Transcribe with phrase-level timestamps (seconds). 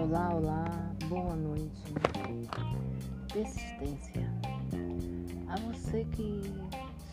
[0.00, 0.64] Olá, olá,
[1.08, 1.82] boa noite.
[3.32, 4.32] Persistência.
[5.48, 6.40] A você que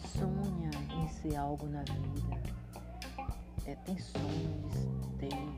[0.08, 2.44] sonha em ser algo na vida,
[3.66, 4.88] é, tem sonhos,
[5.18, 5.56] tem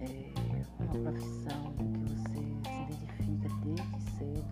[0.00, 0.32] é,
[0.78, 4.44] uma profissão que você se identifica desde cedo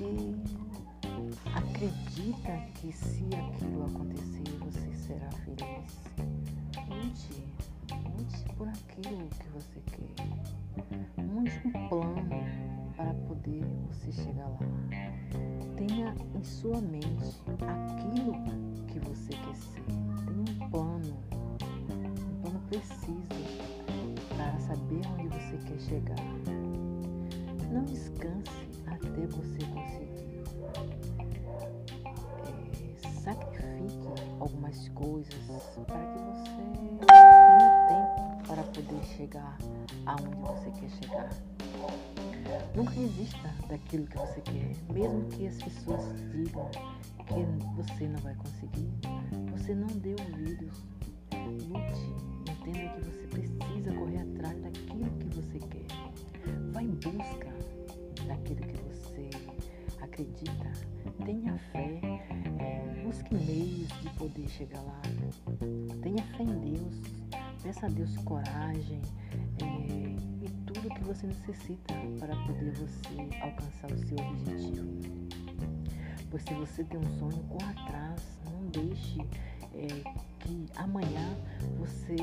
[0.00, 0.34] e
[1.54, 6.00] acredita que se aquilo acontecer você será feliz.
[6.90, 7.57] um dia
[8.28, 11.24] lute por aquilo que você quer.
[11.24, 12.28] Monte um plano
[12.96, 14.58] para poder você chegar lá.
[15.76, 17.34] Tenha em sua mente
[17.66, 18.34] aquilo
[18.86, 19.84] que você quer ser.
[20.26, 21.16] Tenha um plano,
[22.30, 23.18] um plano preciso
[24.36, 26.16] para saber onde você quer chegar.
[27.72, 30.08] Não descanse até você conseguir.
[32.44, 34.08] É, sacrifique
[34.40, 35.34] algumas coisas
[35.86, 36.47] para que você
[39.18, 39.58] chegar
[40.06, 41.28] aonde você quer chegar.
[42.74, 46.70] Nunca desista daquilo que você quer, mesmo que as pessoas digam
[47.26, 48.88] que você não vai conseguir.
[49.50, 50.84] Você não dê ouvidos.
[51.66, 55.86] Lute, entenda que você precisa correr atrás daquilo que você quer.
[56.72, 57.48] Vá em busca
[58.24, 59.30] daquilo que você
[60.00, 60.72] acredita.
[61.24, 62.00] Tenha fé.
[62.60, 65.02] É, busque meios de poder chegar lá.
[66.02, 67.47] Tenha fé em Deus.
[67.62, 69.00] Peça a Deus coragem.
[69.62, 70.16] É,
[70.66, 75.28] tudo que você necessita para poder você alcançar o seu objetivo.
[76.30, 79.20] Pois se você tem um sonho, corra atrás, não deixe
[79.74, 79.86] é,
[80.40, 81.36] que amanhã
[81.78, 82.16] você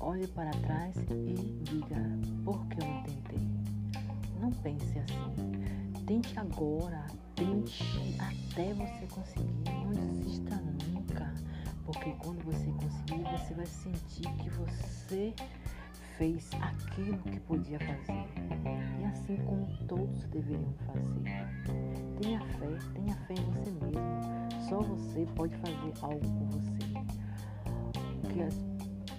[0.00, 1.96] olhe para trás e diga
[2.44, 3.48] por que eu não tentei.
[4.40, 6.04] Não pense assim.
[6.06, 7.84] Tente agora, tente
[8.18, 9.64] até você conseguir.
[9.66, 10.56] Não desista
[10.92, 11.27] nunca,
[11.88, 15.34] porque quando você conseguir, você vai sentir que você
[16.18, 18.28] fez aquilo que podia fazer.
[19.00, 21.24] E assim como todos deveriam fazer.
[22.20, 24.68] Tenha fé, tenha fé em você mesmo.
[24.68, 26.84] Só você pode fazer algo por você.
[28.22, 28.54] O que as,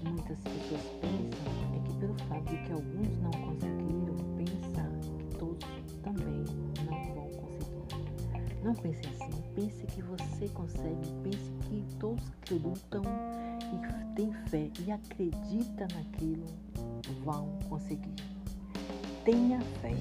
[0.03, 5.67] muitas pessoas pensam é que pelo fato de que alguns não conseguiram, pensa que todos
[6.03, 6.45] também
[6.85, 8.63] não vão conseguir.
[8.63, 14.71] Não pense assim, pense que você consegue, pense que todos que lutam e têm fé
[14.79, 16.45] e acredita naquilo
[17.25, 18.15] vão conseguir.
[19.25, 19.93] Tenha fé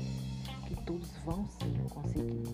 [0.67, 2.45] que todos vão sim conseguir.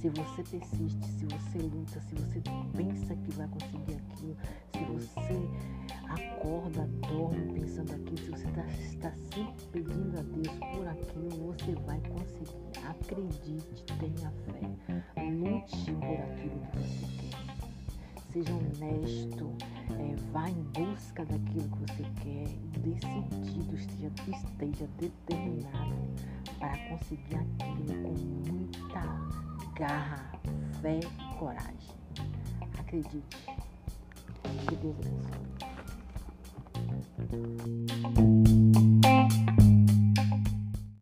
[0.00, 2.42] Se você persiste, se você luta, se você
[2.76, 4.36] pensa que vai conseguir aquilo,
[4.72, 5.48] se você
[6.08, 11.74] acorda, dorme pensando aquilo, se você está, está sempre pedindo a Deus por aquilo, você
[11.86, 12.56] vai conseguir.
[12.86, 14.65] Acredite, tenha fé,
[15.66, 17.56] lute por aquilo que você quer
[18.32, 19.50] seja honesto,
[19.98, 22.48] é, vá em busca daquilo que você quer,
[22.80, 25.96] decidido, esteja, esteja determinado
[26.58, 28.14] para conseguir aquilo com
[28.52, 29.02] muita
[29.74, 30.30] garra,
[30.82, 31.96] fé e coragem.
[32.78, 33.46] Acredite.
[34.68, 34.96] Que Deus
[38.06, 38.35] abençoe.